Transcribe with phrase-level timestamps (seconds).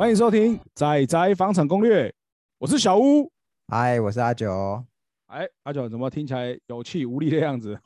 [0.00, 2.08] 欢迎收听《仔仔房产攻略》，
[2.56, 3.30] 我是小屋。
[3.68, 4.82] 嗨，我是阿九。
[5.26, 7.78] 哎，阿九怎么听起来有气无力的样子？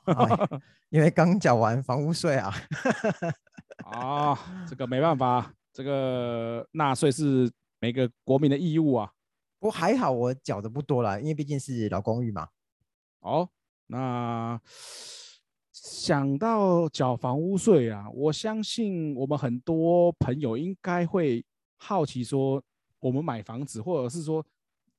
[0.91, 2.55] 因为刚缴完房屋税啊。
[3.91, 9.11] 啊，这个没办法，这个纳税是每个国民的义务啊。
[9.59, 12.47] 不过还好，我缴的不多啦，因为毕竟是老公寓嘛。
[13.23, 13.49] 哦，
[13.89, 14.61] 那
[15.73, 21.45] 想到缴房屋税啊，我相信我们很多朋友应该会
[21.85, 22.63] 好奇说，
[22.99, 24.43] 我们买房子，或者是说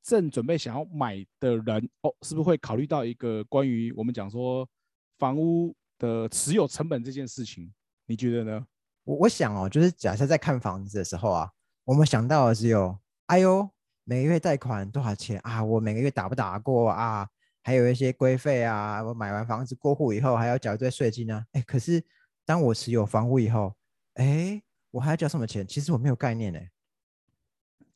[0.04, 4.70] 正准备想要买的人，哦，是不是会考虑到一个关于我们讲说
[5.18, 7.74] 房屋的持有成本这件事情？
[8.06, 8.68] 你觉得呢？
[9.04, 11.52] 我我想哦，就是假设在看房子的时候啊，
[11.86, 12.96] 我们想到的只有，
[13.26, 13.68] 哎呦，
[14.04, 15.64] 每个月贷款多少钱啊？
[15.64, 17.28] 我每个月打不打过啊？
[17.64, 21.44] 还有一些规费啊，我买完房子过户以后还要缴一堆税金呢。
[21.54, 22.04] 哎，可是
[22.46, 23.74] 当我持有房屋以后，
[24.14, 25.66] 哎，我还要交什么钱？
[25.66, 26.60] 其实我没有概念呢。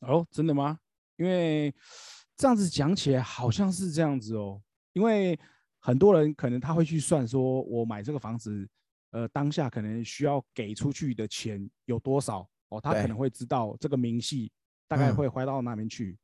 [0.00, 0.78] 哦，真的吗？
[1.16, 1.74] 因为
[2.36, 4.60] 这样子讲起来好像是这样子哦。
[4.92, 5.38] 因为
[5.78, 8.68] 很多人可能他会去算，说我买这个房子，
[9.10, 14.50] 呃，当下可能需要给出去的钱有多少哦，他可能会知道这个明细
[14.88, 16.18] 大概会花到哪边去，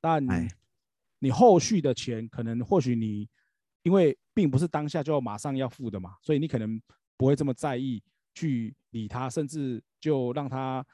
[0.00, 0.26] 但。
[1.20, 3.28] 你后续的钱可能或许你，
[3.82, 6.80] 因为并不是当下就要马上要付的嘛，所以你可能
[7.16, 8.00] 不会这么在意
[8.34, 10.86] 去理他，甚至就让他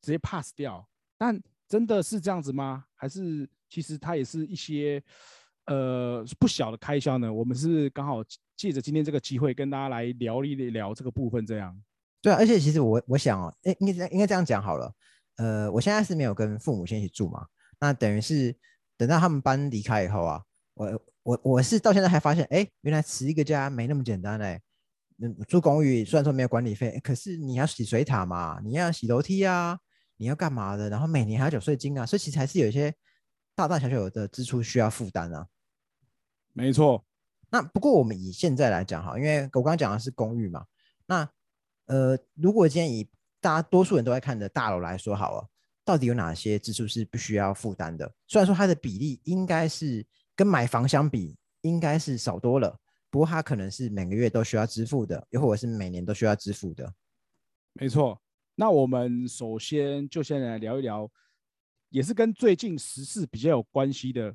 [0.00, 0.88] 直接 pass 掉。
[1.18, 1.36] 但
[1.72, 2.84] 真的是这样子吗？
[2.94, 5.02] 还是其实它也是一些
[5.64, 7.32] 呃不小的开销呢？
[7.32, 8.22] 我们是刚好
[8.54, 11.74] 借着今天这个机会跟大家来聊一聊这个部分，这样。
[12.20, 14.92] 对啊，而且其实我我想哦，哎，应该应该这样讲好了。
[15.36, 17.46] 呃，我现在是没有跟父母先一起住嘛，
[17.80, 18.54] 那等于是。
[18.98, 20.40] 等到他们搬离开以后啊，
[20.74, 24.60] 我我我是到现在还发现，哎，原来持一个家没那么简单嘞。
[25.20, 29.76] 嗯，住公寓虽然说没有管理费，可是你要洗水塔嘛，你要洗楼梯啊，
[30.22, 30.88] 你要干嘛的？
[30.88, 32.94] 然后每年还要缴税金啊，所以其实还是有一些
[33.56, 35.44] 大大小小的支出需要负担啊。
[36.52, 37.04] 没错。
[37.50, 40.64] 那不过我们以现在来讲哈，因为我刚刚讲的是公寓嘛，
[41.06, 41.28] 那
[41.86, 43.10] 呃，如果今天以
[43.40, 45.48] 大家多数人都在看的大楼来说好了。
[45.84, 48.08] 到底有哪些支出是不需要负担的？
[48.28, 52.78] 虽然说它的比例应该是跟买房相比应该是少多了，
[53.10, 56.94] 不过它可能是每个月都需要支付的，又或者是每年都需要支付的。
[57.72, 58.16] 没错。
[58.62, 61.10] 那我们首先就先来聊一聊，
[61.88, 64.32] 也是跟最近时事比较有关系的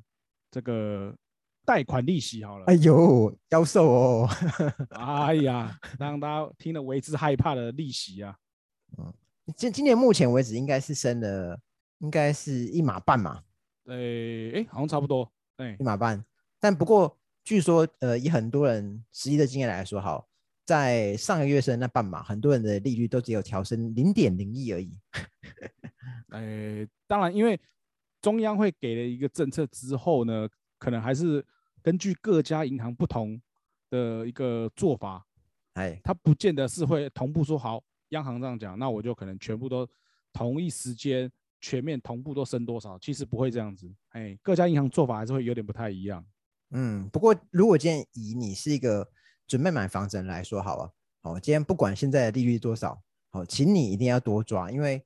[0.50, 1.16] 这个
[1.64, 2.66] 贷款利息好了。
[2.66, 4.28] 哎呦，妖兽哦！
[4.92, 8.36] 哎呀，让大家听了为之害怕的利息啊。
[8.98, 9.10] 嗯。
[9.56, 11.58] 今今年目前为止应该是升了，
[12.00, 13.42] 应该是一码半嘛？
[13.82, 16.22] 对，哎，好像差不多，哎，一码半。
[16.60, 20.28] 但不过据说，呃，以很多人实际的经验来说，好，
[20.68, 25.00] 在上个月升那半码，很多人的利率都只有调升零点零一而已。
[26.28, 27.58] 哎，当然，因为
[28.20, 30.46] 中央会给了一个政策之后呢，
[30.78, 31.42] 可能还是
[31.82, 33.40] 根据各家银行不同
[33.88, 35.26] 的一个做法，
[35.72, 37.82] 哎，它不见得是会同步说好。
[38.10, 39.88] 央行这样讲，那我就可能全部都
[40.34, 42.98] 同一时间全面同步都升多少？
[42.98, 46.22] 其实不会这样子，哎，各家银行做法还是会有点不太一样。
[46.72, 49.10] 嗯，不过如果今天以你是一个
[49.48, 50.92] 准备买房子人来说，好了，
[51.22, 55.04] 好，今天不管现在的利率多少，好，请你一定要多抓，因为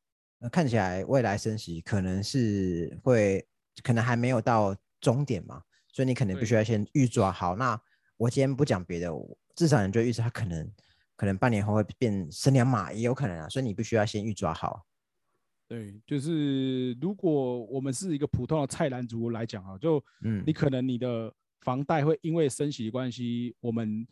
[0.51, 3.47] 看起来未来升息可能是会，
[3.83, 7.57] 可能还没有到终点嘛，所以你可能必须要先预抓好。
[7.57, 7.81] 那
[8.19, 9.11] 我今天不讲别的，
[9.55, 10.71] 至少你就预测它可能。
[11.15, 14.85] 可能半年后会变升两码，也有可能啊，所以你必须要先预抓好。
[15.69, 24.05] 对，就是如果我们是一个普通的菜篮族来讲啊，就嗯，你可能你的房贷会因为升息关系，我们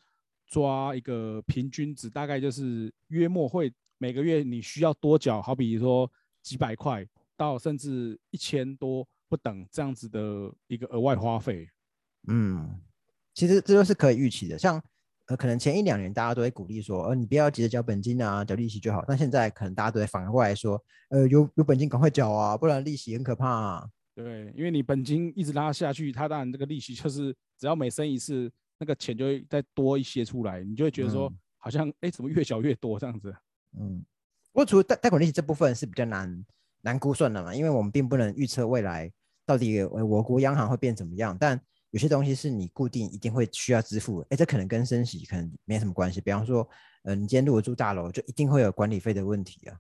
[0.51, 6.11] 抓一个平均值，大概就是约莫会每个月你需要多缴，好比说
[6.43, 7.07] 几百块
[7.37, 11.67] 到甚至一千多不等这样子的一个额外花费。
[12.29, 12.79] 嗯，
[13.33, 14.83] 其实这都是可以预期的，像。
[15.27, 19.05] 呃，可能前一两年大家都会鼓励说，呃，你不要急着交本金啊，交利息就好。
[19.07, 23.49] 但现在可能大家都会反过来说，呃，有有本金赶快缴啊，不然利息很可怕。
[23.49, 23.89] 啊。
[24.13, 33.33] 对，因为你本金一直拉下去，它当然这个利息就是只要每升一次，那个钱就会再多一些出来，你就会觉得说，好像哎，怎么越缴越多这样子。
[33.79, 34.05] 嗯，
[34.53, 36.45] 不过除了贷贷款利息这部分是比较难
[36.81, 39.09] 难估算的嘛，因为我们并不能预测未来
[39.47, 41.61] 到底我国央行会变怎么样，但。
[41.93, 46.21] 有些东西是你固定一定会需要支付，哎，这可能跟升息可能没什么关系。
[46.21, 46.65] 比方说，
[47.03, 49.77] 呃，你今天如果住大楼，就一定会有管理费的问题啊。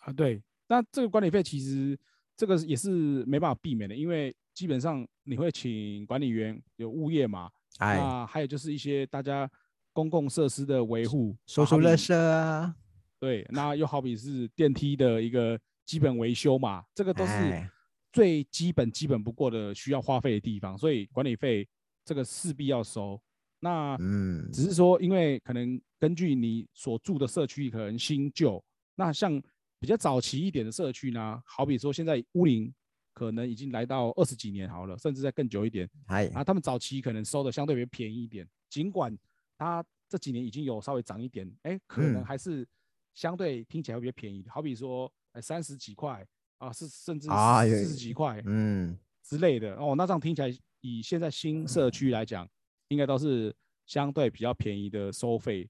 [0.00, 1.98] 啊，对，那这个管理费其实
[2.36, 9.50] 这个也是没办法避免的，因为基本上你会请管理员，有物业嘛，啊，还有就是一些大家
[9.92, 12.74] 公共设施的维护，收收垃圾啊。
[13.18, 17.70] 对，那又好比是电梯的一个基本维修嘛，这个都是哎
[18.12, 21.66] 最基本基本不过的需要花费的地方，所以管理费
[22.04, 23.20] 这个势必要收。
[23.58, 28.62] 那嗯，只是说，因为可能根据你所住的社区可能新旧，
[28.94, 29.42] 那像
[29.80, 32.72] 比较早期一点的社区呢，好比说现在屋龄
[33.14, 35.88] 可能已经来到二十几年好了，甚至再更久一点。
[36.08, 39.16] 哎，啊，他们早期可能收的相对比较便宜一点，尽管
[39.56, 42.24] 它这几年已经有稍微涨一点，哎，可能嗯。
[42.24, 42.66] 还是
[43.14, 46.26] 相对听起来会比较便宜的，好比说哎三十几块
[46.58, 49.76] 啊，是甚至啊四十几块，嗯，之类的。
[49.76, 52.48] 哦，那这样听起来，以现在新社区来讲，
[52.88, 53.54] 应该都是
[53.86, 55.68] 相对比较便宜的收费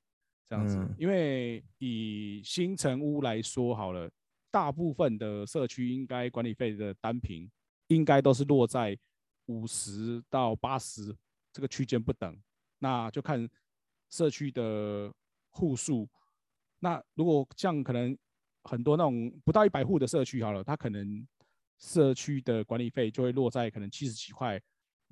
[0.49, 0.77] 这样子。
[0.77, 0.95] 嗯。
[0.99, 4.11] 因为以新城屋来说好了，
[4.55, 7.51] 大部分的社区应该管理费的单平
[7.89, 8.97] 应该都是落在
[9.47, 11.13] 五十到八十
[11.53, 12.41] 这个区间不等，
[12.79, 13.51] 那就看
[14.11, 15.13] 社区的
[15.51, 16.09] 户数。
[16.79, 18.17] 那如果像可能
[18.63, 21.27] 很多那种不到一百户的社区好了，它可能
[21.81, 24.57] 社区的管理费就会落在可能七十几块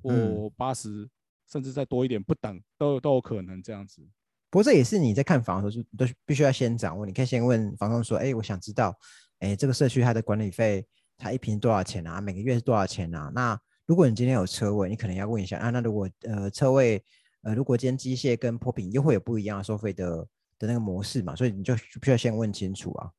[0.04, 1.10] 或嗯八十、
[1.50, 4.08] 甚至再多一点不等，都有都有可能这样子。
[4.50, 7.04] 不过这也是你在看房的时候就都必须要先掌握。
[7.04, 8.94] 你可以先问房东说：“哎，我想知道，
[9.42, 10.86] 哎，这个社区它的管理费，
[11.18, 12.20] 它一平多少钱啊？
[12.20, 15.70] 每个月是多少钱啊？”那如果你今天有车位，你可能要问一下啊。
[15.70, 17.02] 那如果呃车位
[17.42, 20.16] 呃如果今天机械跟坡平又会有不一样的收费的
[20.60, 23.10] 的那个模式嘛，所以你就必须要先问清楚啊。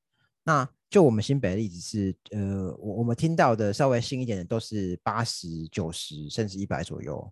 [0.46, 7.30] 那就我们新北的例子是，呃，我我们听到的稍微新一点的都是八十九十甚至一百左右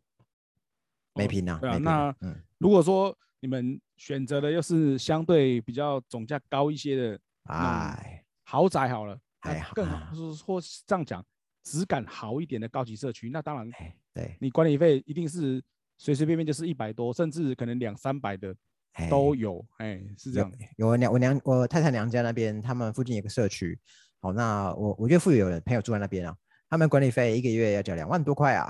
[1.15, 8.20] 每哦平啊，对啊那嗯如果说你们选择的又是相对比较总价高一些的哎。
[8.51, 11.25] 豪宅好了，哎呀那更啊好是或是这样讲，
[11.63, 15.63] 质感好一点的高级社区，那当然哎，对，你管理费一定是
[15.98, 18.53] 随随便便就是一百多，甚至可能两三百的
[18.92, 20.53] 哎都有，哎，是这有样。
[20.75, 23.80] 有我娘我娘我太太娘家那边，他们附近有个社区，
[24.19, 26.36] 好，那我我岳父有人朋友住在那边啊，
[26.69, 28.69] 他们管理费一个月要交两万多块啊，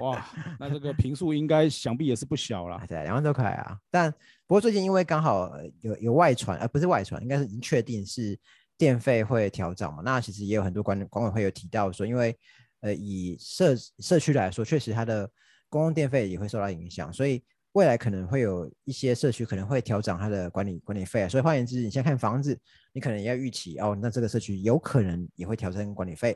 [0.00, 0.26] 哇，
[0.58, 2.86] 那这个平数应该想必也是不小啦啊。
[2.88, 3.78] 对，两万多块啊。
[3.90, 4.10] 但
[4.46, 8.38] 不过最近因为刚好呃有有外传，呃，不是外传，应该是已经确定是
[8.80, 10.00] 电费会调涨嘛。
[10.02, 12.34] 那其实也有很多管管委会有提到说，因为
[12.80, 15.30] 呃以社社区来说，确实它的
[15.68, 21.28] 公共电费也会受到影响，所以未来可能会有一些社区可能会调涨它的管理管理费啊。
[21.28, 22.58] 所以换言之，你现在看房子，
[22.94, 26.34] 你可能也要预期哦，那这个社区有可能也会调整管理费。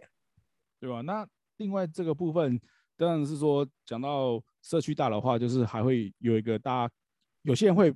[0.80, 1.00] 对吧？
[1.00, 1.26] 那
[1.56, 2.60] 另外这个部分
[2.98, 6.94] 当然是说，讲到社区大的话，就是还会有一个大家
[7.40, 7.90] 有些人会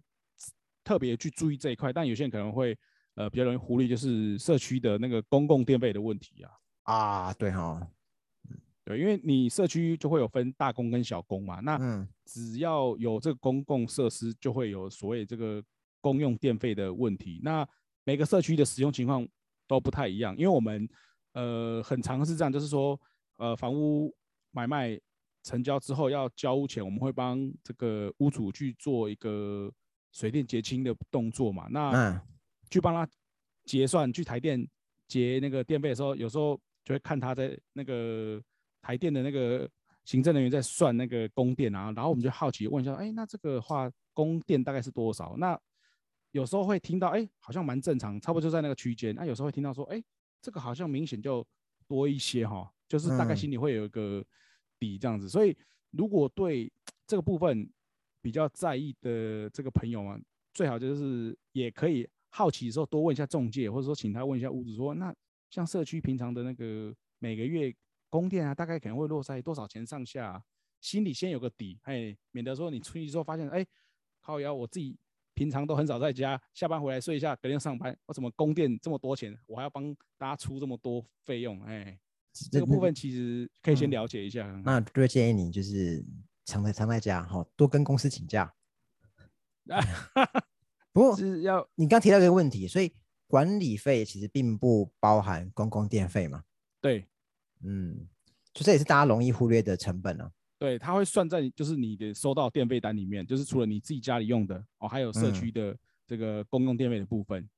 [0.83, 2.75] 特别去注意这一块，但有些人可能会
[3.19, 6.50] 呃比较容易忽略，就是社区的那个公共电费的问题啊。
[6.85, 7.85] 啊，对哈、
[8.85, 15.61] 对，因为你社区就会有分大公跟小公嘛，那嗯只要有这个公共设施，就会有所谓这个
[16.00, 17.41] 公用电费的问题。
[17.43, 17.67] 那
[18.05, 19.26] 每个社区的使用情况
[19.67, 20.88] 都不太一样，因为我们
[21.32, 22.99] 呃很常是这样，就是说
[23.37, 24.14] 呃房屋
[24.53, 24.99] 买卖
[25.43, 29.71] 成交之后要交屋前，我们会帮这个屋主去做一个
[30.12, 31.67] 水电结清的动作嘛。
[31.71, 32.21] 那嗯
[32.70, 33.09] 去帮他
[33.65, 34.67] 结算，去台电
[35.06, 38.43] 结那个电费的时候，有时候就会看他在那个
[38.81, 39.69] 台电的那个
[40.05, 45.37] 行政人员在算那个供电啊，然后我们就好奇问一下，哎，那这个话供电大概是多少？
[45.37, 45.59] 那
[46.33, 49.14] 有时候会听到，哎，好像蛮正常，差不多就在那个区间。
[49.14, 50.02] 那有时候会听到说，哎，
[50.40, 51.47] 这个好像明显就
[51.87, 54.25] 多一些哈，就是大概嗯心里会有一个
[54.78, 55.28] 底这样子。
[55.28, 55.57] 所以
[55.90, 56.71] 如果对
[57.07, 57.69] 这个部分
[58.21, 65.14] 比较在意的这个朋友们，最好就是也可以好奇的时候多问一下中介，或者说请他问一下屋主说，那
[65.50, 67.75] 像社区平常的那个每个月
[68.08, 70.42] 供电啊，大概可能会落在多少钱上下啊、
[70.80, 73.66] 心里先有个底，哎，免得说你出去之后发现，哎，
[74.20, 74.97] 靠腰我自己
[75.35, 81.99] 平常都很少在家，下班回来睡一下，隔天上班，我怎么供电这么多钱，我还要帮大家出这么多费用，哎，
[82.50, 84.47] 这个部分其实可以先嗯了解一下。
[84.64, 86.04] 那就会建议你就是
[86.44, 88.54] 常在常在家哈、多跟公司请假。
[90.99, 92.93] 不过是要你刚提到一个问题，所以
[93.28, 96.43] 管理费其实并不包含公共电费嘛？
[96.81, 97.07] 对
[97.62, 98.09] 嗯，
[98.52, 100.33] 就这也是大家容易忽略的成本啊。
[100.59, 107.49] 对，它会算在就是你的收到电费单里面，就是除了你自己家里用的哦，还有社嗯区的这个公共电费的部分。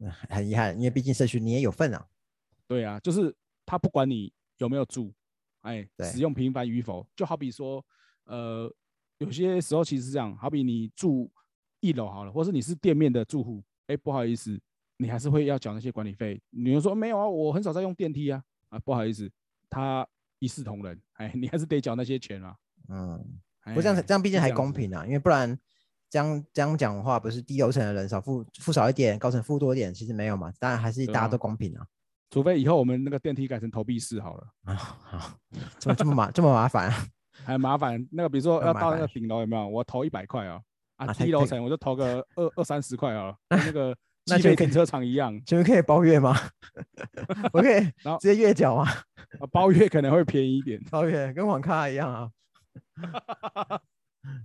[0.00, 2.06] 嗯 很遗憾，因为毕竟社区你也有份啊。
[2.66, 5.10] 对啊，就是他不管你有没有住，
[5.62, 7.82] 哎，使用频繁与否，就好比说，
[8.24, 8.70] 呃，
[9.18, 11.30] 有些时候其实是这样，好比你住
[11.80, 14.58] 一楼好了，或是你是店面的住户，哎，不好意思，
[14.98, 16.40] 你还是会要缴那些管理费。
[16.50, 19.30] 你就说没有啊，我很少在用电梯啊，啊，不好意思，
[19.68, 20.06] 他
[20.38, 22.54] 一视同仁，哎，你还是得缴那些钱啊。
[22.88, 23.18] 嗯，
[23.62, 25.58] 哎不过这样这样毕竟还公平啊，因为不然
[26.08, 31.86] 这样这样讲的话，不是低楼层的人少付付少一点，高层付多一点，其实没有嘛，当然还是大家都公平啊。
[32.30, 35.38] 除非以后我们那个电梯改成投币式好了，啊，好，
[35.78, 37.06] 怎么这么麻这么麻烦啊？
[37.44, 38.06] 还麻烦。
[38.12, 39.66] 那个比如说要到那个烦顶楼有没有？
[39.66, 40.60] 我投一百块啊，
[41.00, 46.36] 啊，啊太太低楼层我就投个二二三十块好了，跟那个 那就可以机北停车场一样，请问可以包月吗？
[47.52, 48.84] 我可以然后直接月缴吗？
[49.40, 50.80] 啊包月可能会便宜一点。
[50.90, 52.30] 包月跟网咖一样啊。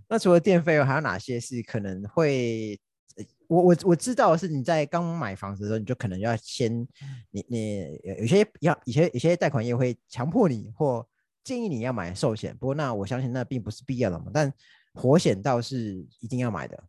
[0.08, 2.80] 那除了电费，还有哪些是可能会？
[3.18, 6.86] 呃我我我知道是你在刚买房子的时候，你就可能要先
[7.30, 11.08] 你你有有些要有些有些贷款业会强迫你或
[11.44, 14.26] 建议你要买寿险，不过那我相信那并不是必要的嘛。
[14.34, 14.52] 但
[14.96, 16.84] 活险倒是一定要买的。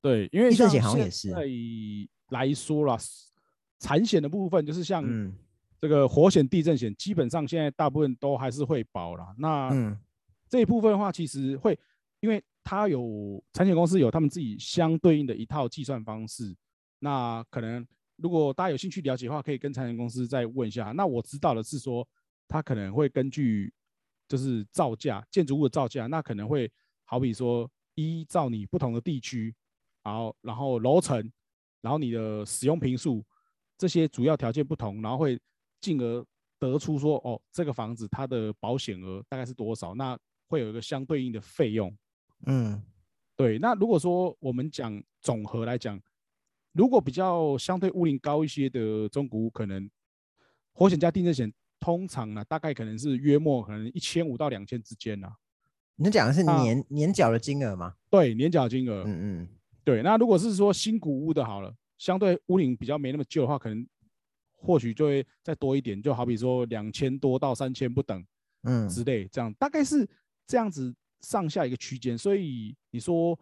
[0.00, 1.44] 对，因为地震像险好像也是现在
[2.28, 2.96] 来说啦，
[3.80, 5.34] 产险的部分就是像嗯
[5.80, 9.34] 这个火险、地震险，基本上现在大部分都还是会保啦。
[9.38, 9.98] 那嗯
[10.48, 11.78] 这一部分的话，其实会，
[12.20, 16.54] 因为它有产险公司有他们自己相对应的一套计算方式。
[17.00, 17.86] 那可能
[18.16, 20.92] 如果大家有兴趣了解的话，可以跟产险公司再问一下。
[20.92, 22.06] 那我知道的是说，
[22.46, 23.72] 它可能会根据
[24.26, 26.70] 就是造价，建筑物的造价，那可能会
[27.10, 29.54] 好比说依照你不同的地区，
[30.04, 31.16] 然后然后楼层，
[31.80, 33.24] 然后你的使用频数
[33.78, 35.40] 这些主要条件不同，然后会
[35.80, 36.26] 进而
[36.58, 41.96] 得出说，哦，这个房子它的保险额大概是多少，那会有一个相对应的费用。
[42.46, 42.82] 嗯
[43.36, 45.98] 对，那如果说我们讲总和来讲，
[46.72, 49.88] 如果比较相对屋龄高一些的中古屋，可能
[50.72, 51.50] 火险加地震险
[51.80, 55.32] 通常呢，大概可能是约莫可能一千五到两千之间呐。
[56.00, 57.92] 你讲的是那年年缴的金额吗？
[58.08, 59.02] 对，年缴金额。
[59.04, 59.48] 嗯嗯
[59.82, 63.84] 对，那如果是说新古屋的好了，相对屋龄比较没那么旧的话，可能
[64.54, 68.24] 或许就会再多一点，就好比说两千多到三千不等
[68.62, 70.08] 嗯之类，这样大概是
[70.46, 72.16] 这样子上下一个区间。
[72.16, 73.36] 所以你说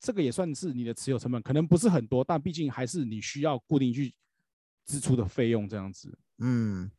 [0.00, 4.14] 这个也算是你的持有成本，可能不是很多，但毕竟还是你需要固定去
[4.86, 6.18] 支出的费用这样子。
[6.38, 6.90] 嗯。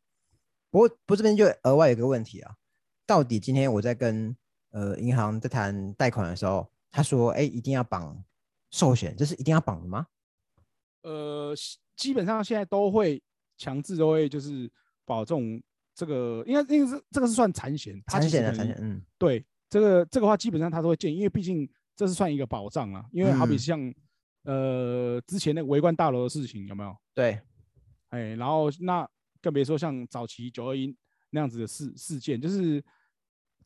[0.72, 2.54] 不过，不过这边就额外有个问题啊，
[3.08, 4.36] 到底今天我在跟
[4.72, 8.24] 呃银行在谈贷款的时候，他说，哎，一定要绑
[8.72, 10.08] 寿险，这是一定要绑的吗？
[11.04, 13.22] 呃，基基本上现在都会
[13.58, 14.72] 强制都会就是
[15.06, 15.62] 保这种
[15.96, 23.06] 这个，应该因为是这个是算产险，它产其实可能险的产险，嗯对这个这个话，基本上他都会建议，因为毕竟这是算一个保障啊。
[23.12, 23.94] 因为好比嗯像、
[24.44, 26.96] 呃之前那个围观大楼的事情有没有？
[27.14, 27.40] 对，
[28.10, 29.08] 哎，然后那
[29.42, 30.96] 更别说像早期九二一
[31.30, 32.84] 那样子的事事件，就是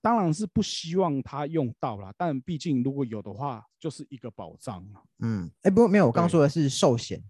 [0.03, 5.01] 当然是不希望他用到啦，但毕竟如果有的话，就是一个保障啊。
[5.19, 7.23] 嗯，哎，不过没有，我刚刚说的是寿险，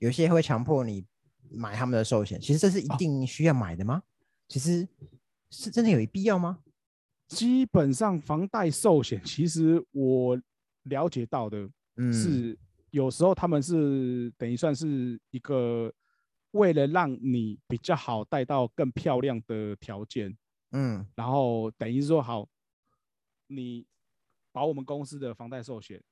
[0.00, 1.06] 有些会强迫你
[1.50, 4.02] 买他们的寿险，其实这是一啊定需要买的吗？
[4.48, 4.86] 其实
[5.48, 6.58] 是真的有必要吗？
[7.26, 10.38] 基本上房贷寿险，其实我
[10.82, 12.58] 了解到的嗯，是，
[12.90, 15.90] 有时候他们是等于算是一个
[16.50, 20.36] 为了让你比较好贷到更漂亮的条件，
[20.76, 22.48] 嗯然后等于是说好，
[23.46, 23.86] 你
[24.50, 26.02] 保我们公司的房贷寿险，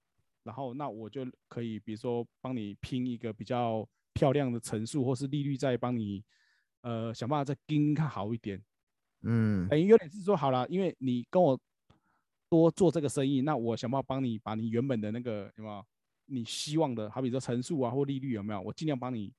[0.44, 6.24] 然后那我就可以比如说帮你拼一个比较漂亮的层数，或是利率再帮你
[6.82, 8.62] 呃想办法再盯看好一点。
[9.22, 11.60] 嗯等于有点是说好了，因为你跟我
[12.48, 15.84] 多做这个生意，那我想办法帮你把你原本的那个有没有
[16.26, 19.32] 你希望的，好比说层数啊或利率有没有，我尽量帮你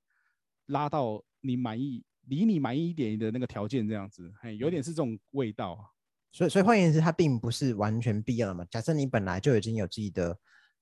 [0.65, 5.85] 拉到你满意、离你满意一点的那个条件，这样子，嘿，有点是这种味道啊。
[6.31, 8.65] 所以所以换言之，它并不是完全必要的嘛。
[8.71, 10.35] 假设你本来就已经有自己的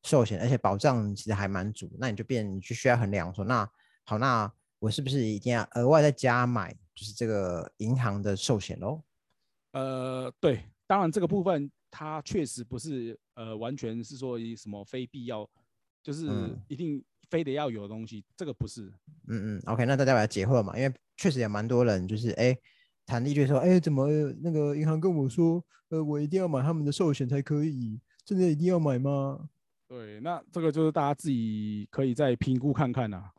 [0.04, 3.70] 寿险，而且保障其实还蛮足，那你就变你就需要衡量说，那
[4.06, 9.04] 好，那我是不是一定要额外再加买，就是这个银行的寿险喽？
[9.74, 15.48] 呃，对，当然这个部分它确实不是呃完全是说以什么非必要，
[16.02, 18.92] 就是嗯一定非得要有的东西，这个不是。
[19.28, 22.58] 嗯嗯，OK，那大家把它解惑嘛，因为确实也蛮多人就是哎
[23.06, 24.08] 谈利率说，哎怎么
[24.42, 29.48] 那个银行跟我说，呃我一定要买他们的寿险才可以，真的一定要买吗？
[29.88, 33.32] 对，那这个就是大家自己可以再评估看看啊。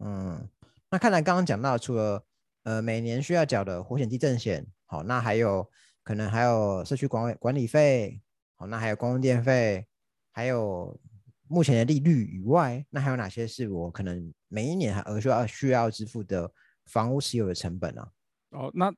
[0.00, 0.48] 嗯，
[0.90, 2.24] 那看来刚刚讲到，除了
[2.64, 5.64] 呃每年需要缴的火险、地震险，好，那还有
[6.02, 8.20] 可能还有社区管管理费，
[8.56, 9.86] 好，那还有公用电费，
[10.32, 10.98] 还有
[11.46, 16.50] 目前的利率以外，那还有哪些是我可能每一年还额需要需要支付的
[16.88, 18.10] 房屋持有的成本啊？
[18.50, 18.92] 哦，那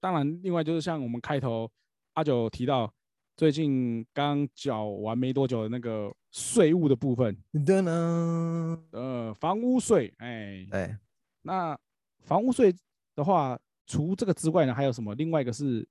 [0.00, 1.70] 当然，另外就是像我们开头
[2.14, 2.92] 阿九提到，
[3.36, 10.96] 最近刚缴完没多久的那个税务的部分，噔噔，呃，房屋税，哎，对，
[11.42, 11.78] 那
[12.24, 12.74] 房屋税
[13.14, 15.14] 的话，除这个之外呢，还有什么？
[15.14, 15.86] 另外一个是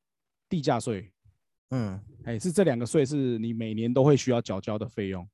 [0.50, 1.12] 地价税，
[1.70, 5.28] 嗯，哎，是这两个税是你每年都会需要缴交的费用。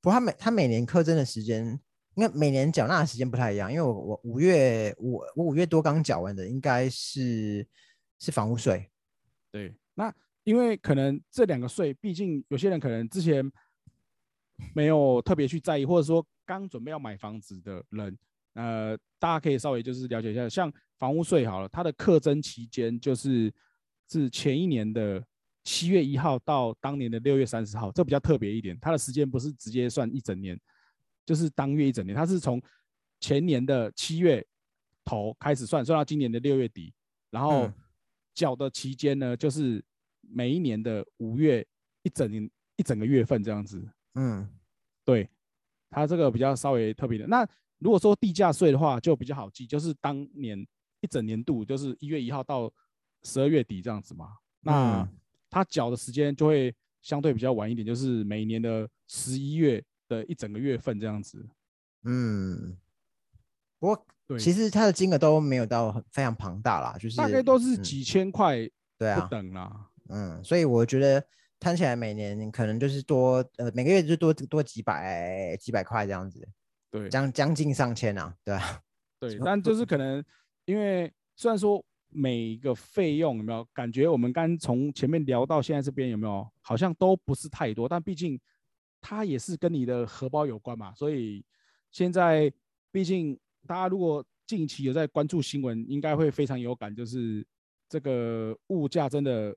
[0.00, 1.78] 不过他每他每年课征的时间
[2.16, 7.66] 应该每年缴纳的时间不太一样，因为我我五月我我五月多刚缴完的，应该是
[8.18, 8.88] 是房屋税。
[9.50, 13.44] 对，那因为可能这两个税，毕竟有些人可能之前
[14.74, 18.18] 没有特别去在意，或者说刚准备要买房子的人，
[18.54, 23.52] 呃，大家可以稍微就是了解一下，像房屋税好了，它的课征期间就是
[24.08, 25.24] 是前一年的
[25.64, 30.60] 七月一号到当年的六月三十号，这比较特别一点，它的时间不是直接算一整年，
[31.24, 32.60] 就是当月一整年，它是从
[33.20, 34.44] 前年的七月
[35.04, 36.92] 头开始算，算到今年的六月底，
[37.30, 37.74] 然后嗯
[38.34, 39.84] 缴的期间呢，就是
[40.20, 41.66] 每一年的五月
[42.02, 43.86] 一整年一整个月份这样子。
[44.14, 44.48] 嗯
[45.04, 45.28] 对，
[45.90, 47.26] 它这个比较稍微特别的。
[47.26, 47.46] 那
[47.78, 50.58] 如果说地价税的话，就比较好记，就是当年
[51.00, 52.72] 一整年度，就是一月一号到
[53.22, 54.36] 十二月底这样子嘛。
[54.60, 55.08] 那嗯
[55.50, 61.46] 它缴的时间就会相对比较晚一点，就是每年的十一月的一整个月份这样子。
[62.04, 62.76] 嗯。
[63.78, 68.70] 不过对，其实它的金额都没有到非常庞大啦，就是大概都是嗯几千块不
[69.00, 69.90] 对啊，等啦。
[70.08, 71.22] 嗯，所以我觉得
[71.60, 76.48] 摊起来每年可能就是多呃每个月就多多几百几百块这样子，
[76.90, 78.80] 对，将将近上千啊，对啊，
[79.20, 80.24] 对， 但就是可能
[80.64, 88.40] 因为虽然说每一个费用有没有感觉，我们刚从前面聊到现在这边有没有好像都不是太多，但毕竟
[89.06, 91.44] 它也是跟你的荷包有关嘛，所以
[91.90, 92.50] 现在
[92.90, 97.46] 毕竟大家如果近期有在关注新闻，应该会非常有感，就是
[97.86, 99.54] 这个物价真的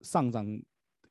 [0.00, 0.44] 上涨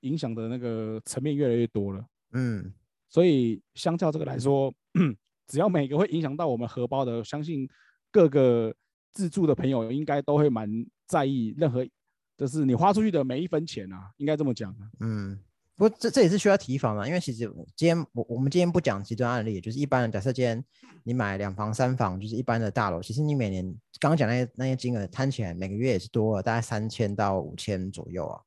[0.01, 2.05] 影响的那个层面越来越多了。
[2.33, 2.73] 嗯
[3.07, 4.73] 所以相较这个来说，
[5.47, 7.65] 只要每个会影响到我们荷包的，相信
[8.11, 8.75] 各个
[9.13, 10.69] 自助的朋友应该都会蛮
[11.07, 11.87] 在意任何，
[12.35, 14.91] 就是你花出去的每一分钱啊，应该这么讲啊。
[14.99, 15.39] 嗯。
[15.79, 20.61] 不过这这也是需要提防的，因为其实今天我我们今天不讲极端案例，就是一般人假设今天
[21.05, 23.63] 你买两房三房，就是一般的大楼，其实你每年
[23.97, 28.41] 刚刚讲那些那些金额摊起来，每个月也是多了大概三千到五千左右啊。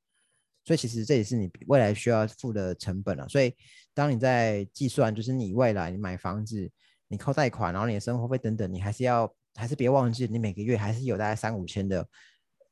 [0.67, 3.27] 所以其实这也是你未来需要付的成本啊。
[3.27, 3.55] 所以
[3.95, 6.71] 当你在计算，就是你未来你买房子，
[7.09, 12.07] 你靠贷款，然后你的生活费等等，你还是要还是别忘记，你每个月还是有大概三五千的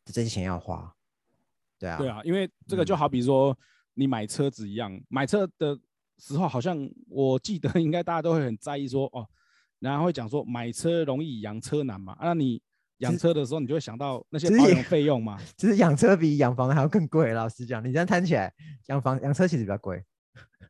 [0.05, 0.95] 这些钱要花。
[1.79, 3.57] 对啊，对，啊，因为这个就好比说
[3.95, 5.79] 你买车子一样，买车的
[6.19, 9.27] 时候好像我记得 应该大家都会很在意说哦，
[9.79, 12.61] 然后会讲说买车容易养车难嘛，啊那你
[12.99, 17.33] 养其车的时候你就会想到那些保养费用嘛， 其实养车比养房还要更贵。
[17.33, 18.53] 老实讲，你这样摊起来，
[18.89, 20.05] 养房养车其实比较贵。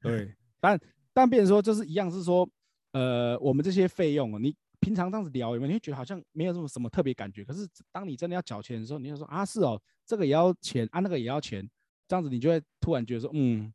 [0.01, 0.79] 对，但
[1.13, 2.49] 但变成说就是一样是说，
[2.93, 5.67] 呃，我们这些费用，哦你平常这样子聊有没有？
[5.67, 11.69] 你会觉得好像没有什么什么特别感觉，可是当你真的要缴钱的时候，你就说啊是哦，这个也要钱啊，那个也要钱，
[12.11, 13.73] 这样子你就会突然觉得说，嗯，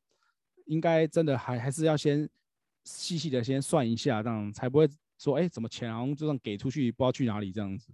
[0.65, 2.29] 应该真的还还是要先
[2.83, 7.93] 细细的先算一下，这样才不会说，哎，怎么钱好像就这样给出去，不知道去哪里这样子。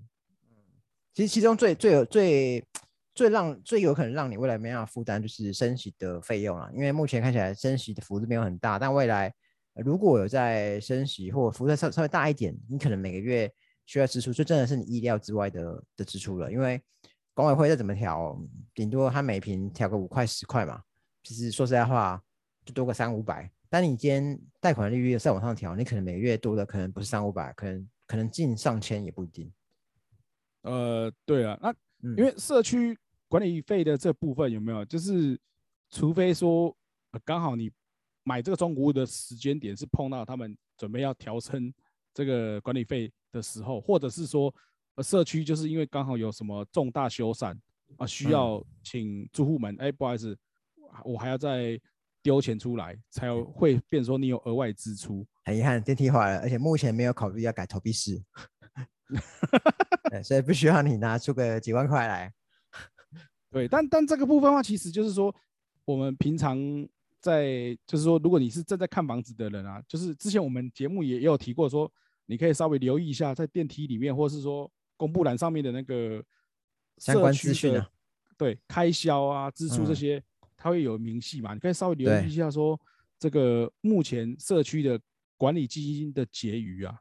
[1.13, 2.65] 其实其中最最有最
[3.13, 9.31] 最让最有可能让你未来没办法负担就是升息的费用啊，因为目前看起来升息的幅度没有很大，但未来
[9.75, 13.47] 如果有在升息或幅度稍稍微大一点，你可能每个月
[13.85, 16.81] 需要支出就真的是你意料之外的的支出了，因为
[17.33, 18.37] 管委会再怎么调，
[18.73, 20.81] 顶多他每平调个五块十块嘛，
[21.23, 22.21] 其实说实在话
[22.65, 29.51] 就多个三五百，但你今天贷款利率再往上调，你可能每个月多的可能不是三五百，可能可能近上千也不一定。
[30.63, 31.71] 呃，对啊，那
[32.03, 34.83] 嗯，因为社区管理费的这部分有没有？
[34.85, 35.39] 就是
[35.89, 36.75] 除非说
[37.11, 37.71] 呃刚好你
[38.23, 41.73] 买这个中古屋的时间点是碰到他们准备要调升
[42.13, 44.53] 这个管理费的时候，或者是说
[44.95, 47.57] 呃社区就是因为刚好有什么重大修缮
[47.97, 50.37] 啊，需嗯要请住户们，哎、不好意思，
[51.03, 51.79] 我还要再
[52.21, 55.25] 丢钱出来，才有会变成说你有额外支出。
[55.43, 58.21] 很遗憾，电梯坏了，而且目前没有考虑要改投币式，
[60.11, 62.31] 对，所以不需要你拿出个几万块来。
[63.49, 65.35] 对，但但这个部分的话，其实就是说，
[65.83, 66.57] 我们平常
[67.19, 71.91] 在就是说，如果你是正在看房子的人啊，就是之前我们节目也也有提过说，
[72.27, 76.23] 你可以稍微留意一下，在电梯里面或是说公布栏上面的那个
[76.99, 77.89] 相关社区的资讯啊。
[78.37, 79.95] 对，开销啊、支出这嗯。
[79.95, 80.23] 些，
[80.55, 82.79] 它会有明细嘛，你可以稍微留意一下说，
[83.17, 84.99] 这个目前社区的
[85.37, 86.95] 管理基金的结余啊，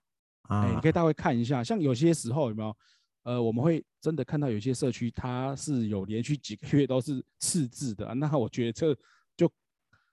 [0.49, 2.77] 哎、你啊可以大概看一下，像有些时候有没有，
[3.25, 8.97] 呃，我们会真的看到有些社区它是有连续几个月都是赤字的啊、那我觉得这
[9.37, 9.51] 就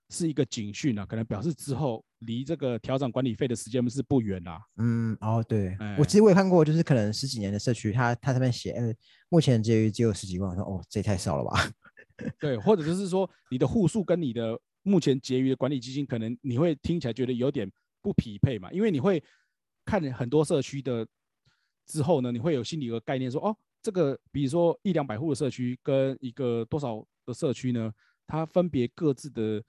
[0.09, 8.93] 是一个警讯啊，可能表示之后离这个调整管理费的时间是不远啦、嗯，哦，对，哎我其实我也看过，就是可能十几年的社区，他他上面写，呃，
[9.29, 11.71] 目前结余只有十几万，我说哦，这也太少了吧？
[12.39, 19.23] 对，或者就是说你的户数跟你的目前结余的管理基金，可能你会听起来觉得有点不匹配嘛，因为你会
[19.85, 21.07] 看很多社区的
[21.85, 27.93] 之后呢，你会有心里有个概念说，哦，这个比如说一两百户的社区跟一个多少的社区呢，
[28.25, 29.63] 它分别各自的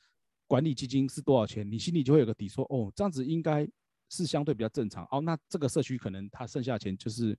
[0.49, 3.69] 管理基金是多少钱，你心里就会有个底，说，哦，这样子应该
[4.09, 5.07] 是相对比较正常。
[5.13, 7.39] 哦，那这个社区可能它剩下钱就是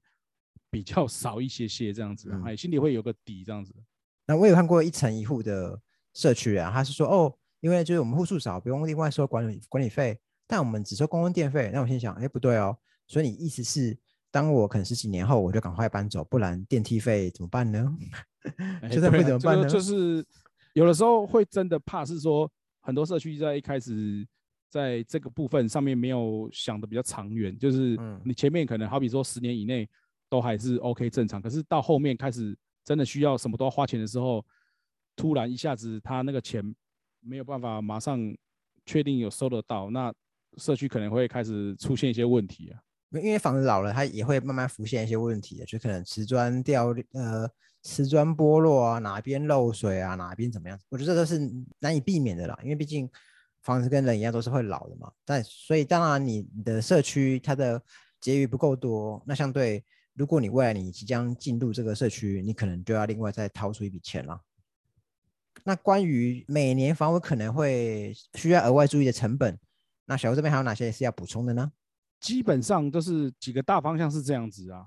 [0.70, 3.74] 比较少一些些这样子，哎，心里会有个底这样子。
[4.26, 5.82] 那我有看过一层一户的
[6.14, 10.18] 社区啊，他是说，哦，因为就是我们户数少，不用另外收管理管理费。
[10.52, 12.76] 但我们只收公共电费，那我心想，哎，不对哦。
[13.08, 13.96] 所以你意思是，
[14.32, 17.96] 当我可能十几年后，我就赶快搬走，不然电梯费怎么办呢？
[18.90, 19.70] 现在会怎么办呢？
[19.70, 20.26] 就是
[20.74, 22.52] 有的时候会真的怕是说，
[22.90, 24.28] 很多社区在一开始
[24.70, 29.88] 在这个部分上面没有想的比较长远，就是你前面可能好比说十年以内
[30.30, 34.46] 都还是 OK 正常，可是到后面开始真的需要什么都要花钱的时候，
[35.16, 36.64] 突然一下子他那个钱
[37.22, 38.20] 没有办法马上
[38.86, 40.14] 确定有收得到，那。
[40.58, 47.48] 社区可能会开始出现一些问题啊，因为房子老了，它也会慢慢浮现一些问题的，就可能瓷砖掉，呃，
[47.82, 50.80] 瓷砖剥落啊，哪边漏水啊，哪边怎么样？
[50.90, 51.40] 我觉得这都是
[51.80, 53.10] 难以避免的啦，因为毕竟
[53.62, 55.12] 房子跟人一样都是会老的嘛。
[55.24, 57.82] 但所以当然你的社区它的
[58.20, 64.42] 结余不够多，那相对如果你未来你即将进入这个社区，你可能就要另外再掏出一笔钱了。
[65.64, 69.58] 那关于每年房屋可能会需要额外注意的成本。
[70.06, 71.72] 那小吴这边还有哪些是要补充的呢？
[72.20, 74.86] 基本上都是几个大方向是这样子啊。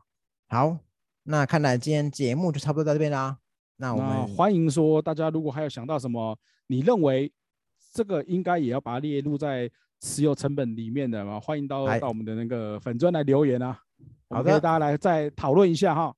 [0.48, 0.78] 好，
[1.24, 3.38] 那看来今天节目就差不多到这边啦。
[3.76, 7.32] 那我们欢迎说大家如果还有想到什么，你认为
[7.92, 11.38] 这个应该也要把它列入在持有成本里面的嘛？
[11.40, 13.78] 欢迎到到我们的那个粉砖来留言啊。
[14.30, 16.14] 好的，大家来再讨论一下哈。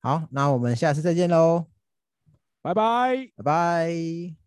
[0.00, 1.66] 好，那我们下次再见喽，
[2.62, 4.43] 拜拜，拜拜。